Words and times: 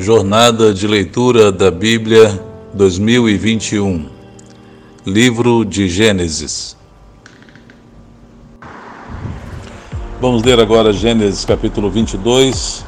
Jornada 0.00 0.72
de 0.72 0.86
Leitura 0.86 1.50
da 1.50 1.72
Bíblia 1.72 2.40
2021 2.72 4.06
Livro 5.04 5.64
de 5.64 5.88
Gênesis 5.88 6.76
Vamos 10.20 10.44
ler 10.44 10.60
agora 10.60 10.92
Gênesis 10.92 11.44
capítulo 11.44 11.90
22 11.90 12.86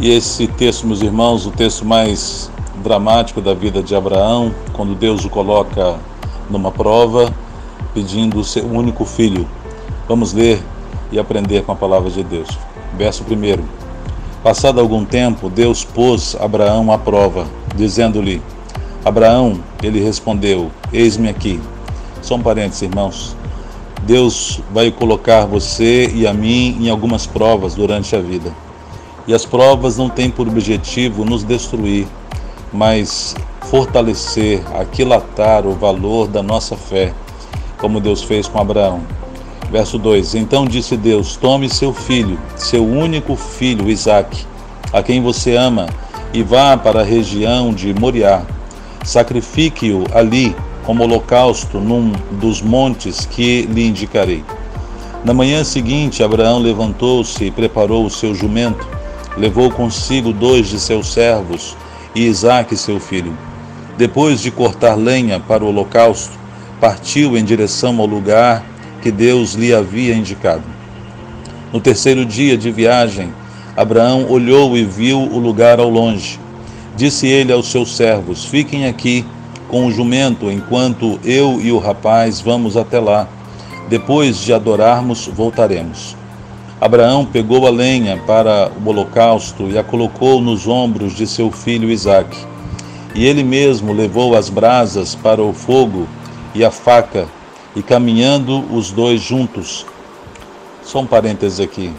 e 0.00 0.12
esse 0.12 0.46
texto, 0.46 0.86
meus 0.86 1.02
irmãos, 1.02 1.44
o 1.44 1.50
texto 1.50 1.84
mais 1.84 2.48
dramático 2.84 3.40
da 3.40 3.52
vida 3.52 3.82
de 3.82 3.96
Abraão, 3.96 4.54
quando 4.74 4.94
Deus 4.94 5.24
o 5.24 5.28
coloca 5.28 5.98
numa 6.48 6.70
prova, 6.70 7.34
pedindo 7.92 8.38
o 8.38 8.44
seu 8.44 8.64
único 8.64 9.04
filho. 9.04 9.44
Vamos 10.06 10.32
ler 10.32 10.62
e 11.10 11.18
aprender 11.18 11.64
com 11.64 11.72
a 11.72 11.76
palavra 11.76 12.08
de 12.08 12.22
Deus. 12.22 12.48
Verso 12.96 13.24
1. 13.24 13.87
Passado 14.48 14.80
algum 14.80 15.04
tempo, 15.04 15.50
Deus 15.50 15.84
pôs 15.84 16.34
Abraão 16.40 16.90
à 16.90 16.96
prova, 16.96 17.46
dizendo-lhe: 17.76 18.40
Abraão, 19.04 19.60
ele 19.82 20.00
respondeu: 20.02 20.70
Eis-me 20.90 21.28
aqui. 21.28 21.60
Só 22.22 22.36
um 22.36 22.40
parênteses, 22.40 22.80
irmãos. 22.80 23.36
Deus 24.04 24.58
vai 24.72 24.90
colocar 24.90 25.44
você 25.44 26.10
e 26.14 26.26
a 26.26 26.32
mim 26.32 26.78
em 26.80 26.88
algumas 26.88 27.26
provas 27.26 27.74
durante 27.74 28.16
a 28.16 28.20
vida. 28.20 28.50
E 29.26 29.34
as 29.34 29.44
provas 29.44 29.98
não 29.98 30.08
têm 30.08 30.30
por 30.30 30.48
objetivo 30.48 31.26
nos 31.26 31.44
destruir, 31.44 32.06
mas 32.72 33.36
fortalecer, 33.66 34.62
aquilatar 34.74 35.66
o 35.66 35.74
valor 35.74 36.26
da 36.26 36.42
nossa 36.42 36.74
fé, 36.74 37.12
como 37.76 38.00
Deus 38.00 38.22
fez 38.22 38.48
com 38.48 38.58
Abraão. 38.58 39.17
Verso 39.70 39.98
2: 39.98 40.34
Então 40.34 40.64
disse 40.64 40.96
Deus: 40.96 41.36
Tome 41.36 41.68
seu 41.68 41.92
filho, 41.92 42.38
seu 42.56 42.86
único 42.86 43.36
filho, 43.36 43.90
Isaque, 43.90 44.46
a 44.92 45.02
quem 45.02 45.20
você 45.20 45.56
ama, 45.56 45.86
e 46.32 46.42
vá 46.42 46.76
para 46.76 47.00
a 47.00 47.04
região 47.04 47.72
de 47.72 47.92
Moriá. 47.92 48.42
Sacrifique-o 49.04 50.04
ali 50.14 50.56
como 50.84 51.04
holocausto 51.04 51.78
num 51.78 52.12
dos 52.40 52.62
montes 52.62 53.26
que 53.26 53.62
lhe 53.62 53.86
indicarei. 53.86 54.42
Na 55.24 55.34
manhã 55.34 55.62
seguinte, 55.64 56.22
Abraão 56.22 56.60
levantou-se 56.60 57.44
e 57.44 57.50
preparou 57.50 58.06
o 58.06 58.10
seu 58.10 58.34
jumento, 58.34 58.86
levou 59.36 59.70
consigo 59.70 60.32
dois 60.32 60.68
de 60.68 60.80
seus 60.80 61.12
servos 61.12 61.76
e 62.14 62.26
Isaque, 62.26 62.76
seu 62.76 62.98
filho. 62.98 63.36
Depois 63.98 64.40
de 64.40 64.50
cortar 64.50 64.94
lenha 64.94 65.40
para 65.40 65.64
o 65.64 65.68
holocausto, 65.68 66.38
partiu 66.80 67.36
em 67.36 67.44
direção 67.44 67.98
ao 68.00 68.06
lugar 68.06 68.64
que 69.02 69.10
Deus 69.10 69.54
lhe 69.54 69.74
havia 69.74 70.14
indicado. 70.14 70.64
No 71.72 71.80
terceiro 71.80 72.24
dia 72.24 72.56
de 72.56 72.70
viagem, 72.70 73.32
Abraão 73.76 74.26
olhou 74.28 74.76
e 74.76 74.84
viu 74.84 75.20
o 75.20 75.38
lugar 75.38 75.78
ao 75.78 75.88
longe. 75.88 76.40
Disse 76.96 77.26
ele 77.26 77.52
aos 77.52 77.70
seus 77.70 77.94
servos: 77.94 78.44
Fiquem 78.44 78.86
aqui 78.86 79.24
com 79.68 79.86
o 79.86 79.90
jumento 79.90 80.50
enquanto 80.50 81.20
eu 81.24 81.60
e 81.60 81.70
o 81.70 81.78
rapaz 81.78 82.40
vamos 82.40 82.76
até 82.76 82.98
lá. 82.98 83.28
Depois 83.88 84.38
de 84.38 84.52
adorarmos, 84.52 85.26
voltaremos. 85.26 86.16
Abraão 86.80 87.24
pegou 87.24 87.66
a 87.66 87.70
lenha 87.70 88.16
para 88.26 88.70
o 88.84 88.88
holocausto 88.88 89.68
e 89.68 89.76
a 89.76 89.82
colocou 89.82 90.40
nos 90.40 90.66
ombros 90.66 91.14
de 91.14 91.26
seu 91.26 91.50
filho 91.50 91.90
Isaque. 91.90 92.38
E 93.14 93.26
ele 93.26 93.42
mesmo 93.42 93.92
levou 93.92 94.36
as 94.36 94.48
brasas 94.48 95.14
para 95.14 95.42
o 95.42 95.52
fogo 95.52 96.06
e 96.54 96.64
a 96.64 96.70
faca 96.70 97.26
e 97.74 97.82
caminhando 97.82 98.64
os 98.74 98.90
dois 98.90 99.20
juntos. 99.20 99.86
Só 100.82 101.00
um 101.00 101.06
parêntese 101.06 101.62
aqui. 101.62 101.92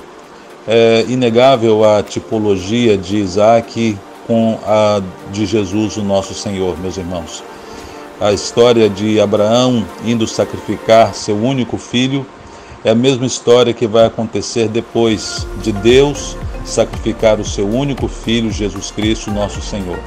É 0.67 1.05
inegável 1.07 1.83
a 1.83 2.03
tipologia 2.03 2.97
de 2.97 3.17
Isaac 3.17 3.97
com 4.27 4.59
a 4.65 5.01
de 5.31 5.45
Jesus, 5.45 5.97
o 5.97 6.03
nosso 6.03 6.33
Senhor, 6.33 6.77
meus 6.79 6.97
irmãos. 6.97 7.43
A 8.21 8.33
história 8.33 8.89
de 8.89 9.19
Abraão 9.19 9.85
indo 10.05 10.27
sacrificar 10.27 11.15
seu 11.15 11.37
único 11.37 11.77
filho 11.77 12.25
é 12.83 12.91
a 12.91 12.95
mesma 12.95 13.25
história 13.25 13.73
que 13.73 13.87
vai 13.87 14.05
acontecer 14.05 14.67
depois 14.67 15.47
de 15.63 15.71
Deus 15.71 16.37
sacrificar 16.65 17.39
o 17.39 17.45
seu 17.45 17.67
único 17.67 18.07
filho, 18.07 18.51
Jesus 18.51 18.91
Cristo, 18.91 19.31
nosso 19.31 19.61
Senhor. 19.61 19.99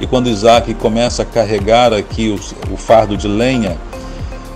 E 0.00 0.06
quando 0.06 0.28
Isaac 0.28 0.74
começa 0.74 1.22
a 1.22 1.26
carregar 1.26 1.92
aqui 1.92 2.36
o, 2.70 2.76
fardo 2.76 3.16
de 3.16 3.28
lenha, 3.28 3.78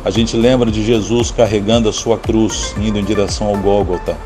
a 0.06 0.10
gente 0.10 0.36
lembra 0.36 0.70
de 0.70 0.84
Jesus 0.84 1.32
carregando 1.32 1.88
a 1.88 1.92
sua 1.92 2.16
cruz, 2.16 2.76
indo 2.80 2.96
em 2.96 3.02
direção 3.02 3.48
ao 3.48 3.56
Gólgota. 3.56 4.16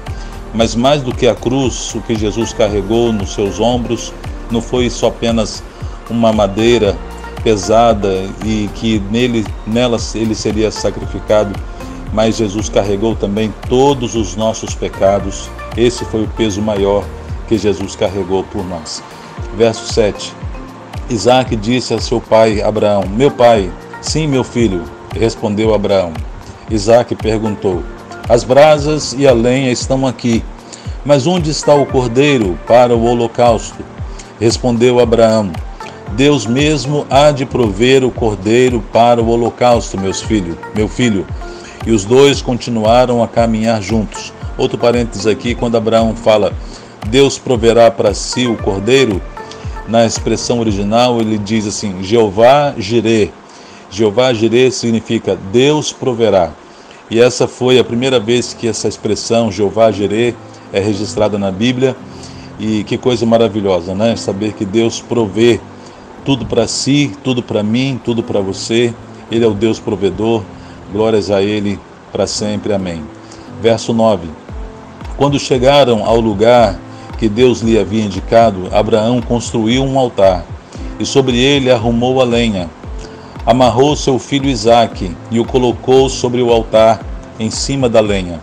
Mas 0.52 0.74
mais 0.74 1.00
do 1.00 1.10
que 1.10 1.26
a 1.26 1.34
cruz, 1.34 1.94
o 1.94 2.02
que 2.02 2.14
Jesus 2.14 2.52
carregou 2.52 3.10
nos 3.14 3.32
seus 3.32 3.58
ombros 3.58 4.12
não 4.50 4.60
foi 4.60 4.90
só 4.90 5.06
apenas 5.06 5.62
uma 6.10 6.34
madeira 6.34 6.94
pesada 7.42 8.28
e 8.44 8.68
que 8.74 9.00
nele, 9.10 9.42
nela 9.66 9.96
ele 10.14 10.34
seria 10.34 10.70
sacrificado, 10.70 11.58
mas 12.12 12.36
Jesus 12.36 12.68
carregou 12.68 13.16
também 13.16 13.50
todos 13.66 14.14
os 14.14 14.36
nossos 14.36 14.74
pecados. 14.74 15.48
Esse 15.78 16.04
foi 16.04 16.24
o 16.24 16.28
peso 16.36 16.60
maior 16.60 17.06
que 17.48 17.56
Jesus 17.56 17.96
carregou 17.96 18.44
por 18.44 18.62
nós. 18.68 19.02
Verso 19.56 19.90
7. 19.94 20.30
Isaac 21.08 21.56
disse 21.56 21.94
a 21.94 21.98
seu 21.98 22.20
pai 22.20 22.60
Abraão: 22.60 23.04
Meu 23.08 23.30
pai, 23.30 23.72
sim, 24.02 24.26
meu 24.26 24.44
filho, 24.44 24.84
respondeu 25.14 25.74
Abraão. 25.74 26.12
Isaac 26.70 27.14
perguntou: 27.14 27.82
As 28.28 28.44
brasas 28.44 29.12
e 29.12 29.26
a 29.26 29.32
lenha 29.32 29.70
estão 29.70 30.06
aqui, 30.06 30.44
mas 31.04 31.26
onde 31.26 31.50
está 31.50 31.74
o 31.74 31.86
cordeiro 31.86 32.58
para 32.66 32.94
o 32.94 33.04
holocausto? 33.04 33.84
Respondeu 34.38 35.00
Abraão: 35.00 35.52
Deus 36.12 36.46
mesmo 36.46 37.06
há 37.10 37.30
de 37.30 37.46
prover 37.46 38.04
o 38.04 38.10
cordeiro 38.10 38.82
para 38.92 39.22
o 39.22 39.28
holocausto, 39.28 39.98
meus 39.98 40.20
filhos, 40.20 40.56
meu 40.74 40.88
filho. 40.88 41.26
E 41.86 41.92
os 41.92 42.04
dois 42.04 42.42
continuaram 42.42 43.22
a 43.22 43.28
caminhar 43.28 43.80
juntos. 43.80 44.32
Outro 44.58 44.76
parênteses 44.76 45.26
aqui, 45.26 45.54
quando 45.54 45.76
Abraão 45.76 46.14
fala 46.14 46.52
Deus 47.08 47.38
proverá 47.38 47.90
para 47.90 48.12
si 48.12 48.46
o 48.46 48.56
cordeiro, 48.56 49.20
na 49.88 50.04
expressão 50.04 50.60
original 50.60 51.20
ele 51.20 51.38
diz 51.38 51.66
assim: 51.66 52.02
Jeová 52.02 52.74
Jireh, 52.76 53.32
Jeová 53.90 54.32
Jireh 54.32 54.70
significa 54.70 55.36
Deus 55.52 55.92
proverá. 55.92 56.52
E 57.10 57.20
essa 57.20 57.48
foi 57.48 57.78
a 57.78 57.84
primeira 57.84 58.20
vez 58.20 58.54
que 58.54 58.68
essa 58.68 58.86
expressão 58.86 59.50
Jeová 59.50 59.90
Jireh 59.90 60.34
é 60.72 60.78
registrada 60.78 61.36
na 61.36 61.50
Bíblia. 61.50 61.96
E 62.58 62.84
que 62.84 62.96
coisa 62.96 63.26
maravilhosa, 63.26 63.94
né? 63.94 64.14
Saber 64.14 64.52
que 64.52 64.64
Deus 64.64 65.00
provê 65.00 65.58
tudo 66.24 66.46
para 66.46 66.68
si, 66.68 67.10
tudo 67.24 67.42
para 67.42 67.62
mim, 67.62 68.00
tudo 68.04 68.22
para 68.22 68.40
você. 68.40 68.94
Ele 69.30 69.44
é 69.44 69.48
o 69.48 69.54
Deus 69.54 69.80
provedor. 69.80 70.44
Glórias 70.92 71.30
a 71.30 71.42
ele 71.42 71.80
para 72.12 72.26
sempre. 72.28 72.72
Amém. 72.72 73.02
Verso 73.60 73.92
9. 73.92 74.28
Quando 75.16 75.38
chegaram 75.38 76.04
ao 76.04 76.20
lugar 76.20 76.78
que 77.18 77.28
Deus 77.28 77.60
lhe 77.60 77.78
havia 77.78 78.04
indicado, 78.04 78.68
Abraão 78.72 79.20
construiu 79.20 79.82
um 79.82 79.98
altar 79.98 80.44
e 80.98 81.04
sobre 81.04 81.38
ele 81.38 81.70
arrumou 81.70 82.20
a 82.20 82.24
lenha 82.24 82.70
amarrou 83.44 83.96
seu 83.96 84.18
filho 84.18 84.48
Isaque 84.48 85.16
e 85.30 85.40
o 85.40 85.44
colocou 85.44 86.08
sobre 86.08 86.42
o 86.42 86.52
altar, 86.52 87.00
em 87.38 87.50
cima 87.50 87.88
da 87.88 88.00
lenha. 88.00 88.40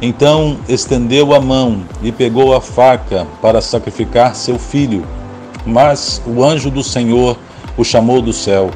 Então 0.00 0.58
estendeu 0.68 1.34
a 1.34 1.40
mão 1.40 1.82
e 2.02 2.12
pegou 2.12 2.54
a 2.54 2.60
faca 2.60 3.26
para 3.40 3.60
sacrificar 3.60 4.34
seu 4.34 4.58
filho. 4.58 5.06
Mas 5.64 6.20
o 6.26 6.42
anjo 6.44 6.70
do 6.70 6.82
Senhor 6.82 7.38
o 7.76 7.84
chamou 7.84 8.20
do 8.20 8.32
céu: 8.32 8.70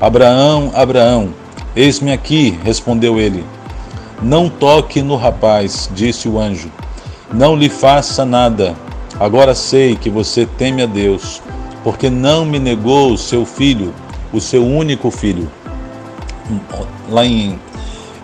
Abraão, 0.00 0.72
Abraão, 0.74 1.32
eis-me 1.76 2.12
aqui, 2.12 2.58
respondeu 2.64 3.18
ele. 3.20 3.44
Não 4.20 4.48
toque 4.48 5.02
no 5.02 5.16
rapaz, 5.16 5.88
disse 5.94 6.28
o 6.28 6.38
anjo. 6.38 6.70
Não 7.32 7.56
lhe 7.56 7.68
faça 7.68 8.24
nada. 8.24 8.74
Agora 9.18 9.54
sei 9.54 9.96
que 9.96 10.10
você 10.10 10.46
teme 10.46 10.82
a 10.82 10.86
Deus, 10.86 11.40
porque 11.84 12.10
não 12.10 12.44
me 12.44 12.58
negou 12.58 13.16
seu 13.16 13.44
filho, 13.44 13.94
o 14.32 14.40
seu 14.40 14.66
único 14.66 15.10
filho. 15.10 15.50
Lá 17.08 17.24
em 17.24 17.58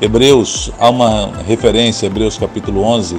Hebreus 0.01 0.71
há 0.79 0.89
uma 0.91 1.33
referência, 1.47 2.07
Hebreus 2.07 2.39
capítulo 2.39 2.83
11, 2.83 3.19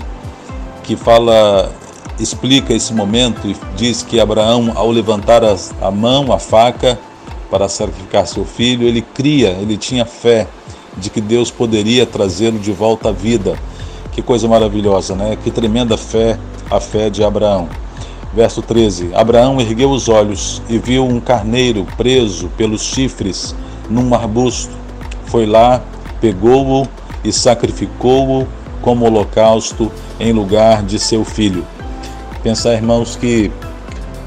que 0.83 0.95
fala, 0.95 1.71
explica 2.19 2.73
esse 2.73 2.93
momento 2.93 3.47
e 3.47 3.55
diz 3.75 4.01
que 4.01 4.19
Abraão, 4.19 4.71
ao 4.75 4.89
levantar 4.89 5.41
a 5.43 5.91
mão, 5.91 6.31
a 6.31 6.39
faca, 6.39 6.97
para 7.49 7.67
sacrificar 7.67 8.27
seu 8.27 8.45
filho, 8.45 8.87
ele 8.87 9.01
cria, 9.01 9.49
ele 9.59 9.75
tinha 9.75 10.05
fé 10.05 10.47
de 10.97 11.09
que 11.09 11.19
Deus 11.19 11.49
poderia 11.49 12.05
trazê-lo 12.05 12.59
de 12.59 12.71
volta 12.71 13.09
à 13.09 13.11
vida. 13.11 13.57
Que 14.11 14.21
coisa 14.21 14.47
maravilhosa, 14.47 15.15
né? 15.15 15.37
Que 15.43 15.49
tremenda 15.49 15.97
fé, 15.97 16.37
a 16.69 16.79
fé 16.79 17.09
de 17.09 17.23
Abraão. 17.23 17.69
Verso 18.33 18.61
13: 18.61 19.11
Abraão 19.13 19.59
ergueu 19.59 19.89
os 19.89 20.07
olhos 20.07 20.61
e 20.69 20.77
viu 20.77 21.05
um 21.05 21.19
carneiro 21.19 21.85
preso 21.97 22.49
pelos 22.57 22.83
chifres 22.83 23.55
num 23.89 24.13
arbusto. 24.13 24.71
Foi 25.25 25.45
lá, 25.45 25.81
pegou-o 26.21 26.87
e 27.23 27.31
sacrificou-o 27.31 28.47
como 28.81 29.05
holocausto 29.05 29.91
em 30.19 30.31
lugar 30.31 30.83
de 30.83 30.99
seu 30.99 31.25
filho. 31.25 31.65
Pensar, 32.43 32.73
irmãos, 32.73 33.15
que 33.15 33.51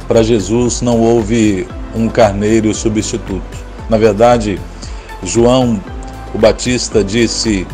para 0.09 0.23
Jesus 0.23 0.83
não 0.83 1.01
houve 1.01 1.67
um 1.95 2.09
carneiro 2.09 2.75
substituto. 2.75 3.43
Na 3.89 3.97
verdade, 3.97 4.61
João 5.23 5.81
o 6.35 6.39
Batista 6.39 7.05
disse, 7.05 7.67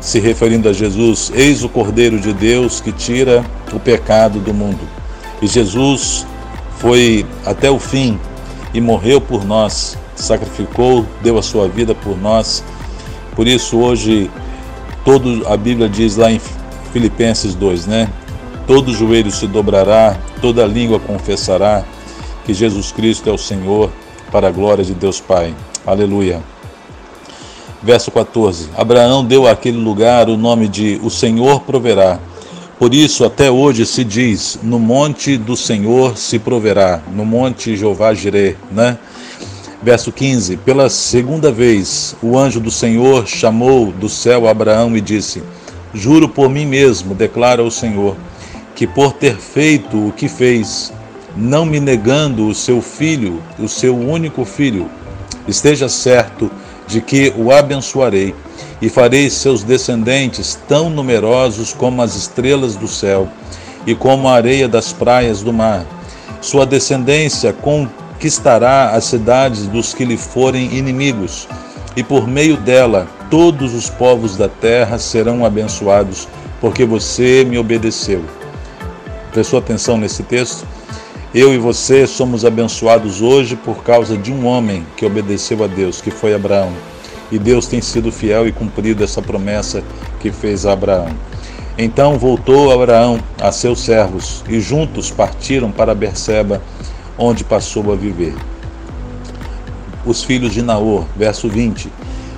se 0.00 0.20
referindo 0.20 0.68
a 0.68 0.72
Jesus: 0.72 1.32
Eis 1.34 1.64
o 1.64 1.68
Cordeiro 1.68 2.20
de 2.20 2.32
Deus 2.32 2.80
que 2.80 2.92
tira 2.92 3.44
o 3.72 3.80
pecado 3.80 4.38
do 4.38 4.52
mundo. 4.52 5.01
E 5.42 5.46
Jesus 5.46 6.24
foi 6.78 7.26
até 7.44 7.70
o 7.70 7.78
fim 7.78 8.18
e 8.72 8.80
morreu 8.80 9.20
por 9.20 9.44
nós, 9.44 9.98
sacrificou, 10.14 11.04
deu 11.22 11.36
a 11.36 11.42
sua 11.42 11.68
vida 11.68 11.94
por 11.94 12.16
nós. 12.16 12.64
Por 13.34 13.46
isso 13.46 13.78
hoje 13.78 14.30
todo 15.04 15.46
a 15.48 15.56
Bíblia 15.56 15.88
diz 15.88 16.16
lá 16.16 16.30
em 16.30 16.40
Filipenses 16.92 17.54
2, 17.54 17.86
né? 17.86 18.08
Todo 18.66 18.94
joelho 18.94 19.32
se 19.32 19.46
dobrará, 19.46 20.16
toda 20.40 20.64
língua 20.64 21.00
confessará 21.00 21.84
que 22.44 22.54
Jesus 22.54 22.92
Cristo 22.92 23.28
é 23.28 23.32
o 23.32 23.38
Senhor, 23.38 23.90
para 24.30 24.48
a 24.48 24.50
glória 24.50 24.82
de 24.82 24.94
Deus 24.94 25.20
Pai. 25.20 25.54
Aleluia. 25.86 26.40
Verso 27.82 28.10
14: 28.10 28.70
Abraão 28.76 29.24
deu 29.24 29.46
àquele 29.46 29.76
lugar 29.76 30.28
o 30.28 30.36
nome 30.36 30.68
de 30.68 30.98
O 31.02 31.10
Senhor 31.10 31.60
proverá. 31.60 32.18
Por 32.78 32.94
isso, 32.94 33.24
até 33.24 33.50
hoje 33.50 33.86
se 33.86 34.02
diz: 34.02 34.58
No 34.62 34.78
monte 34.78 35.36
do 35.36 35.56
Senhor 35.56 36.16
se 36.16 36.38
proverá, 36.38 37.00
no 37.14 37.24
monte 37.24 37.76
Jeová 37.76 38.12
Jireh, 38.12 38.56
né? 38.70 38.98
Verso 39.82 40.12
15: 40.12 40.56
Pela 40.58 40.88
segunda 40.88 41.52
vez, 41.52 42.16
o 42.22 42.38
anjo 42.38 42.60
do 42.60 42.70
Senhor 42.70 43.26
chamou 43.26 43.92
do 43.92 44.08
céu 44.08 44.48
Abraão 44.48 44.96
e 44.96 45.00
disse: 45.00 45.42
Juro 45.94 46.28
por 46.28 46.48
mim 46.48 46.66
mesmo, 46.66 47.14
declara 47.14 47.62
o 47.62 47.70
Senhor, 47.70 48.16
que 48.74 48.86
por 48.86 49.12
ter 49.12 49.36
feito 49.36 50.08
o 50.08 50.12
que 50.12 50.28
fez, 50.28 50.92
não 51.36 51.66
me 51.66 51.78
negando 51.78 52.48
o 52.48 52.54
seu 52.54 52.80
filho, 52.80 53.42
o 53.58 53.68
seu 53.68 53.96
único 53.96 54.44
filho, 54.44 54.90
esteja 55.46 55.88
certo 55.88 56.50
de 56.86 57.00
que 57.00 57.32
o 57.36 57.50
abençoarei 57.50 58.34
e 58.80 58.88
farei 58.88 59.30
seus 59.30 59.62
descendentes 59.62 60.58
tão 60.68 60.90
numerosos 60.90 61.72
como 61.72 62.02
as 62.02 62.14
estrelas 62.16 62.76
do 62.76 62.88
céu 62.88 63.28
e 63.86 63.94
como 63.94 64.28
a 64.28 64.34
areia 64.34 64.68
das 64.68 64.92
praias 64.92 65.42
do 65.42 65.52
mar. 65.52 65.84
Sua 66.40 66.66
descendência 66.66 67.52
conquistará 67.52 68.90
as 68.90 69.04
cidades 69.04 69.66
dos 69.66 69.94
que 69.94 70.04
lhe 70.04 70.16
forem 70.16 70.76
inimigos, 70.76 71.48
e 71.96 72.02
por 72.02 72.26
meio 72.26 72.56
dela 72.56 73.06
todos 73.30 73.74
os 73.74 73.88
povos 73.88 74.36
da 74.36 74.48
terra 74.48 74.98
serão 74.98 75.44
abençoados, 75.44 76.28
porque 76.60 76.84
você 76.84 77.44
me 77.44 77.58
obedeceu. 77.58 78.24
Prestou 79.32 79.58
atenção 79.58 79.96
nesse 79.96 80.22
texto? 80.22 80.66
Eu 81.34 81.54
e 81.54 81.56
você 81.56 82.06
somos 82.06 82.44
abençoados 82.44 83.22
hoje 83.22 83.56
por 83.56 83.82
causa 83.82 84.18
de 84.18 84.30
um 84.30 84.44
homem 84.44 84.84
que 84.98 85.06
obedeceu 85.06 85.64
a 85.64 85.66
Deus, 85.66 85.98
que 85.98 86.10
foi 86.10 86.34
Abraão. 86.34 86.70
E 87.30 87.38
Deus 87.38 87.66
tem 87.66 87.80
sido 87.80 88.12
fiel 88.12 88.46
e 88.46 88.52
cumprido 88.52 89.02
essa 89.02 89.22
promessa 89.22 89.82
que 90.20 90.30
fez 90.30 90.66
a 90.66 90.74
Abraão. 90.74 91.08
Então 91.78 92.18
voltou 92.18 92.70
Abraão 92.70 93.18
a 93.40 93.50
seus 93.50 93.80
servos 93.80 94.44
e 94.46 94.60
juntos 94.60 95.10
partiram 95.10 95.72
para 95.72 95.94
Berseba, 95.94 96.60
onde 97.16 97.44
passou 97.44 97.90
a 97.90 97.96
viver. 97.96 98.34
Os 100.04 100.22
filhos 100.22 100.52
de 100.52 100.60
Naor, 100.60 101.06
verso 101.16 101.48
20. 101.48 101.90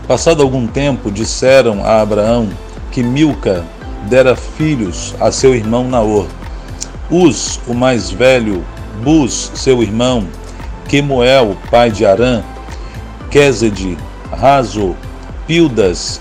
Passado 0.06 0.40
algum 0.40 0.69
tempo, 0.69 1.11
disseram 1.11 1.85
a 1.85 2.00
Abraão 2.00 2.49
que 2.93 3.02
Milca 3.02 3.64
dera 4.08 4.37
filhos 4.37 5.17
a 5.19 5.32
seu 5.32 5.52
irmão 5.52 5.88
Naor. 5.88 6.29
Uz, 7.11 7.61
o 7.67 7.75
mais 7.75 8.08
velho, 8.08 8.64
Bus, 9.02 9.50
seu 9.55 9.82
irmão, 9.82 10.26
Quemuel, 10.88 11.56
pai 11.70 11.91
de 11.91 12.05
Arã, 12.05 12.43
Quezede, 13.31 13.96
Razo, 14.31 14.94
Pildas, 15.46 16.20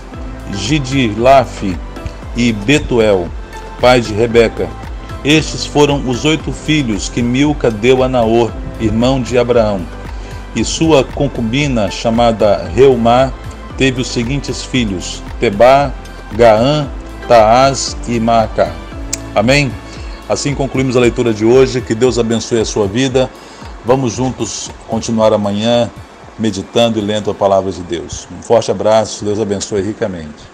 Gidilaf 0.52 1.62
e 2.36 2.52
Betuel, 2.52 3.28
pai 3.80 4.00
de 4.00 4.12
Rebeca. 4.12 4.68
Estes 5.24 5.64
foram 5.64 6.06
os 6.08 6.24
oito 6.24 6.52
filhos 6.52 7.08
que 7.08 7.22
Milca 7.22 7.70
deu 7.70 8.02
a 8.02 8.08
Naor, 8.08 8.52
irmão 8.80 9.22
de 9.22 9.38
Abraão. 9.38 9.80
E 10.54 10.64
sua 10.64 11.02
concubina, 11.02 11.90
chamada 11.90 12.68
Reumá, 12.74 13.32
teve 13.76 14.00
os 14.00 14.08
seguintes 14.08 14.62
filhos: 14.62 15.22
Tebá, 15.40 15.92
Gaã, 16.32 16.86
Taás 17.26 17.96
e 18.06 18.20
Maacá. 18.20 18.72
Amém? 19.34 19.72
Assim 20.28 20.54
concluímos 20.54 20.96
a 20.96 21.00
leitura 21.00 21.32
de 21.34 21.44
hoje. 21.44 21.80
Que 21.80 21.94
Deus 21.94 22.18
abençoe 22.18 22.60
a 22.60 22.64
sua 22.64 22.86
vida. 22.86 23.30
Vamos 23.84 24.14
juntos 24.14 24.70
continuar 24.88 25.32
amanhã 25.32 25.90
meditando 26.38 26.98
e 26.98 27.02
lendo 27.02 27.30
a 27.30 27.34
palavra 27.34 27.70
de 27.70 27.82
Deus. 27.82 28.26
Um 28.32 28.42
forte 28.42 28.70
abraço. 28.70 29.24
Deus 29.24 29.38
abençoe 29.38 29.82
ricamente. 29.82 30.53